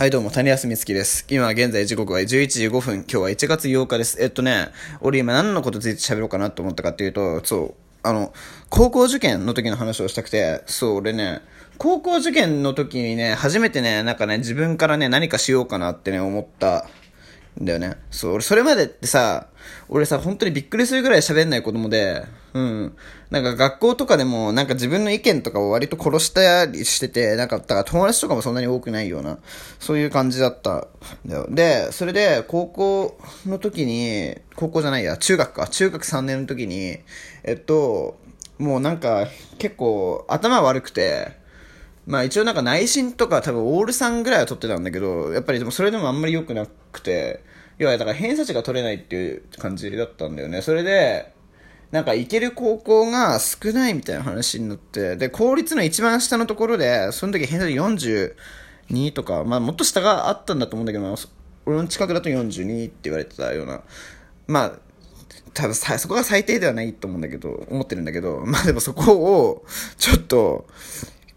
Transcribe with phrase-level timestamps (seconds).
[0.00, 1.26] はい、どうも、谷康美月です。
[1.28, 2.94] 今現在時刻は11時5分。
[3.00, 4.16] 今日は1月8日です。
[4.18, 4.68] えっとね、
[5.02, 8.32] 俺今何のことについて喋ろうかなと思ったかっていうと、そう、あの、
[8.70, 11.42] 高校受験の時の話をしたくて、そう、俺ね、
[11.76, 16.88] 高校受験の時にね、初めてね、なんかね、自分からね、何かしようかなってね、思った
[17.60, 17.96] だよね。
[18.10, 19.48] そう、俺それまでってさ、
[19.88, 22.24] 俺さ、本当にびっくりするぐらい喋んない子供で、
[22.54, 22.96] うん。
[23.30, 29.38] なんか学校とかでも、なんか自分の意見とかを割と殺したりしてて、なんか、だから友達とかもそんなに多くないような、
[29.78, 30.86] そういう感じだったん
[31.26, 31.46] だよ。
[31.50, 36.98] で、それで、高校の時に、高校じゃないや、中学か、中学3年の時に、
[37.44, 38.18] えっと、
[38.58, 41.39] もうなんか、結構、頭悪くて、
[42.10, 47.44] まあ一応なんか内心とか多分オール3ぐらいは取ってたんだけど、やっぱりでもそれでもあんまり良くなくて、
[47.78, 50.60] 要はだから偏差値が取れないっていう感じだったんだよね。
[50.60, 51.32] それで、
[51.92, 61.16] なんか行ける高校が少ないみたいな話になって、で、公立の一番下のところで、その時偏差値42とか、まあもっと下があったんだと思うんだけど、
[61.64, 63.82] 俺の近くだと42って言われてたような、
[64.48, 64.72] まあ、
[65.54, 69.64] 多分さ、そこが最低ではないと思うんだけど、思ってるんだけど、まあでもそこを、
[69.96, 70.66] ちょっと、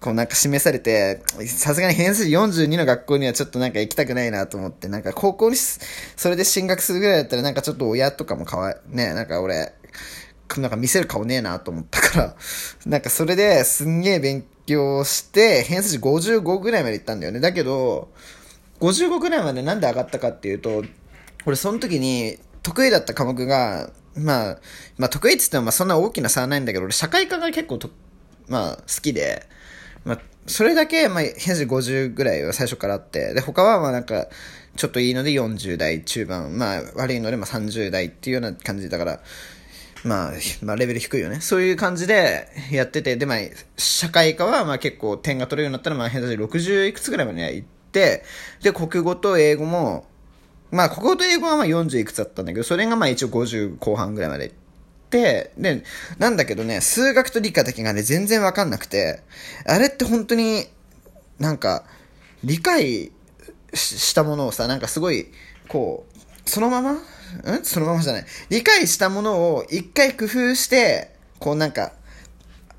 [0.00, 9.72] こうなんか示されて、さすがに偏差値42の学校にはちょっとなんか行きたくないなと思って、なんか高校にそれで進学するぐらいだったらなんかちょっと親とかもかわい、ね、なんか俺、
[10.56, 12.36] なんか見せる顔ねえなと思ったから、
[12.86, 17.40] なんかそれですんげえ勉強して、偏差値55ぐらいまで行ったんだよね。
[17.40, 18.08] だけど、
[18.80, 20.84] 55ぐらいまでなんで上がったかっていうと、
[21.44, 24.58] 俺その時に得意だった科目が、まあ、
[24.96, 27.90] まあ得意って言ってもまあそんな大きな差はないんだけど、俺社会科が結構と、
[28.46, 29.46] まあ好きで、
[30.08, 34.28] まあ、それだけ、まあ、偏差値50ぐらいは最初からあって、で、他はまあなんか、
[34.74, 39.20] ちょっといいので40代中盤、まあ悪いのでまあ30代っていうような感じだから、
[40.04, 41.42] まあ、まあレベル低いよね。
[41.42, 43.38] そういう感じでやってて、でまあ、
[43.76, 48.24] 社会科はまあ結構点が取れるようになったらまあ偏差値60いくつぐらいまで行って、
[48.62, 50.06] で、国語と英語も、
[50.70, 54.54] まあ国語と英語はまあ40いくつだったんだけど、それがまあ一応50後半ぐらいまでで、
[55.10, 55.52] で、
[56.18, 59.22] なんだけどね、数学と理科だけがね、全然わかんなくて、
[59.64, 60.66] あれって本当に、
[61.38, 61.84] なんか、
[62.44, 63.10] 理解
[63.72, 65.28] したものをさ、なんかすごい、
[65.68, 66.92] こう、そのまま？
[66.92, 67.00] ん？
[67.62, 68.26] そのままじゃない。
[68.48, 71.92] 理解したものを一回工夫して、こうなんか、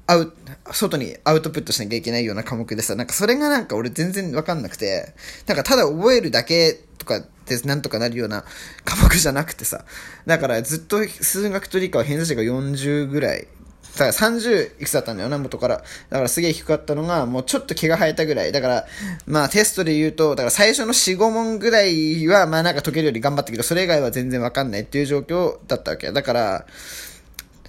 [0.10, 0.34] アウ
[0.72, 5.14] 外にアウトプットしなきゃいけないような科目でさ、なんかそれがなんか俺全然わかんなくて、
[5.46, 8.44] なんかただ覚えるだけとかでなんとかなるような
[8.86, 9.86] 科目じゃなくてさ、
[10.26, 13.48] だからずっと数学と理科は偏差値が40ぐらい、
[13.94, 15.84] だから30いくつだったんだよな、元から。
[16.10, 18.52] だからすげえ低かったのが、もうちょっと毛が生えたぐらい。
[18.52, 18.88] だから、
[19.28, 26.12] まあテストで言うと、だから最初の4、5問ぐらいは、まあなんか解けるより頑張ったけど、それ以外は全然わかんないっていう状況だったわけ。
[26.12, 26.66] だから、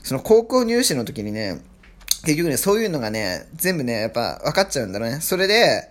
[0.03, 1.61] その高校入試の時にね、
[2.25, 5.21] 結局ね、そういうのがね、全部ね、やっぱ分かっちゃうんだろうね。
[5.21, 5.89] それで、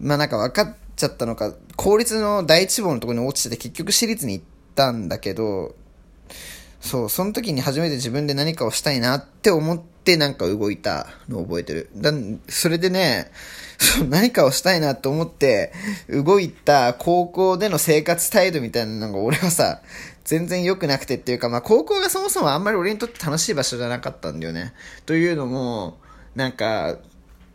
[0.00, 5.74] まあなんか分かっちゃったのか、公立の第一志望のところに落ちてて結局私立に行ったんだけど、
[6.80, 11.90] そう、その時に初めて自分で何かをしたいなって思ってなんか動いたのを覚えてる。
[11.96, 12.12] だ
[12.48, 13.30] それでね、
[14.08, 15.72] 何かをしたいなと思って
[16.08, 19.80] 動いた高校での生活態度みたいなのが俺はさ、
[20.26, 24.74] 全然良くなくてっていうか、まあ高校がそもそもあんまり俺にとって楽しい場所じゃなかったんだよね。
[25.06, 25.98] というのも、
[26.34, 26.98] なんか、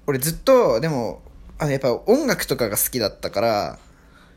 [0.07, 1.21] 俺ずっと、でも、
[1.59, 3.79] あのやっぱ音楽とかが好きだったから、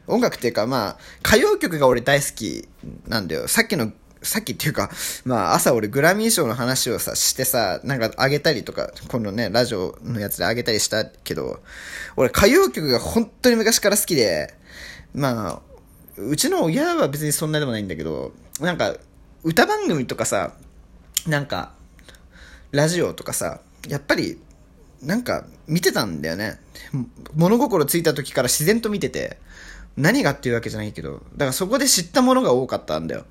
[0.06, 2.68] 音楽っていうかまあ、歌謡曲が俺大好き
[3.06, 3.46] なんだよ。
[3.46, 3.92] さっきの
[4.24, 4.90] さっきっていうか、
[5.24, 11.60] まあ朝俺グラミー賞の話をさ、してさ、なんかあげたりとか、今度ね、ラジオのやつであげたりしたけど、
[12.16, 14.54] 俺歌謡曲が本当に昔から好きで、
[15.14, 15.73] まあ、
[16.16, 18.96] うちの親は別にそんなでもないんだけど、なんか、
[19.42, 20.54] 歌番組とかさ、
[21.26, 21.72] なんか、
[22.70, 24.38] ラジオとかさ、やっぱり、
[25.02, 26.58] なんか、見てたんだよね。
[27.34, 29.38] 物心ついた時から自然と見てて、
[29.96, 33.24] 何がっていうわけじゃないけど、だからそこで知ったものが多かったんだよ。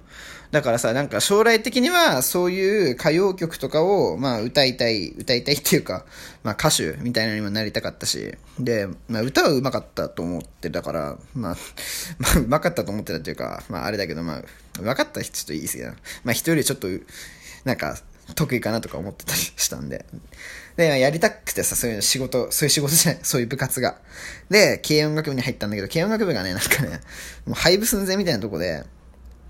[0.52, 6.06] だからさ、なんか将来的にはそういう歌謡曲とかを、まあ歌いたい、歌いたいっていうか、
[6.44, 11.56] まあ歌手みたいなのにもなりたかったし、で、まあ歌は上手かったと思ってたから、まあ、
[12.20, 14.44] まあ上手かったと思ってたっていうか、まああれだけど、まあ、
[14.80, 15.90] 上手かった人ちょっといいですけど、
[16.24, 16.88] まあ人よりちょっと、
[17.66, 17.98] なんか、
[18.36, 20.06] 得意かなとか思ってたりしたんで。
[20.76, 23.98] で、やりたくてさ、そういう仕事、そういう仕事じゃない、 そういう部活が。
[24.50, 27.02] で、軽音楽部に入ったんだけど、軽音楽部がね、なんかね、
[27.46, 28.84] もう廃部寸前みたいなとこで、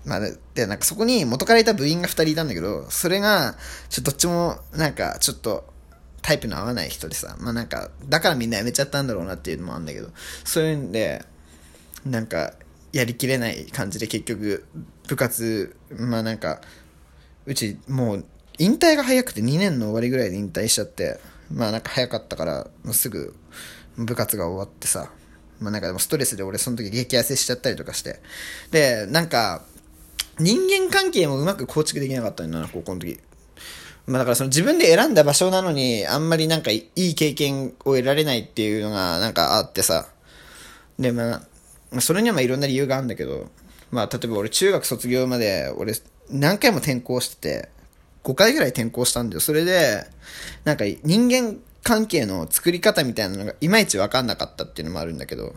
[0.04, 0.20] まあ、
[0.54, 3.56] で、なんかそこに元からいた部員が二人いたんだけど、それが、
[3.88, 5.72] ちょっとどっちも、なんか、ちょっと、
[6.20, 10.10] タイプの合わない人でさ、まあなんか、だからみんな辞めちゃったんだろうなっていうのもあるんだけど、
[10.44, 11.22] そういうんで、
[12.06, 12.54] なんか、
[12.92, 14.66] やりきれない感じで結局、
[15.08, 16.60] 部活、まあなんか、
[17.46, 18.24] うち、もう、
[18.58, 21.18] 引退が早くて2年の終わりぐらいで引退しちゃって、
[21.52, 23.34] まあなんか早かったから、もうすぐ
[23.96, 25.10] 部活が終わってさ、
[25.60, 28.20] まあなんかでもストレスで俺その時激痩せしちゃったりとかして。
[28.70, 29.64] で、なんか、
[30.38, 33.20] 人間関係もうまく構築できなかったんだな、高校の時。
[34.06, 40.06] まあだからその自分で選んだ場所なのに、あんまりなんかいい経験を得られないっていうのがなんかあってさ。
[40.98, 41.42] で、ま
[41.92, 43.48] あ、それにはまあいろんな理由があるんだけど、
[43.90, 45.94] まあ例えば俺中学卒業まで俺
[46.30, 47.68] 何回も転校してて、
[48.24, 49.40] 5回ぐらい転校したんだよ。
[49.40, 50.04] それで、
[50.64, 55.54] なんか人間関係の作り方みたいなのがいまいちわかんなかったっていうのもあるんだけど、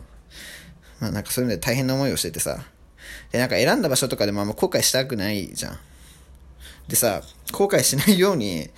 [1.00, 2.64] まあなんかそういうので大変な思いをしててさ。
[3.32, 5.78] で、なんか選んだ場所とかでもあんま後悔したくないじゃん。
[6.88, 7.22] でさ、
[7.52, 8.68] 後悔しないように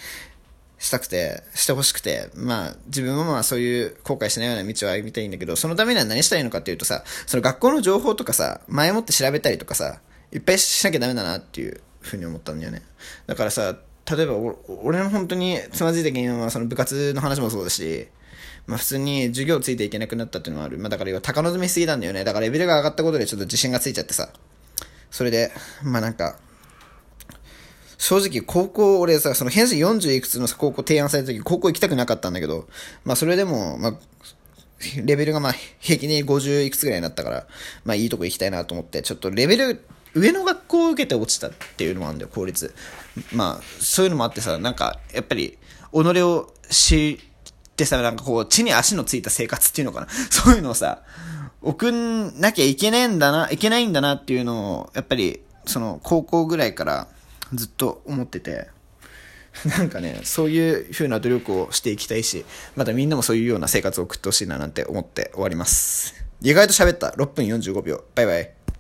[0.79, 10.01] したくて、してほしくて、まあ、自分もまあそういう後悔しないような道を歩みたいんだけど、そのためには何したらいいのかっていうとさ、その学校の情報とかさ、前もって調べたりとかさ、
[10.33, 12.83] いっぱいしなきゃダメだなっていうふうに思ったんだよね。
[13.27, 13.77] だからさ、
[14.11, 14.35] 例えば
[14.83, 18.09] 俺の本当につまずいた原因はその部活の話もそうだし、
[18.67, 20.79] まあ普通に授業ついていけなくなったっていうのもある。
[20.79, 22.25] まあだから高望みすぎたんだよね。
[22.25, 24.31] だからレベルが上がったことでちょっと自信がついちゃってさ。
[25.11, 25.51] それで、
[25.83, 26.39] まあなんか、
[27.99, 32.69] 正直、高校、俺さ、その偏差40いくつの高校提案された時、高校行きたくなかったんだけど、
[33.05, 33.95] まあそれでも、まあ、
[35.05, 37.47] レベルがまあ平均で50いくつぐらいになったから、
[37.85, 39.85] まあいいとこ行きたいなと思って、ちょっとレベル、
[40.15, 42.75] 上の学校を受けて落ちたっていうのもあるんだよ、公立。
[43.33, 45.59] まあ、そういうのもあってさ、なんか、やっぱり、
[45.93, 47.19] 己を知っ
[47.77, 50.09] てさ、なんかこう、地に足のついた生活っていうのかな。
[50.31, 51.03] そういうのをさ、
[51.63, 57.09] 送んなきゃいけないんだな、いけないんだなっていうのを、やっぱり、その、高校ぐらいから、
[57.55, 58.69] ずっと思ってて、
[59.67, 62.45] なんかね、そういう風な努力をしていきたいし、
[62.77, 66.15] またみんなもそういうような生活を送ってほしいななんて思って終わります。
[66.43, 67.09] 意外と喋った。
[67.09, 68.05] 6分45秒。
[68.15, 68.60] バイバイ。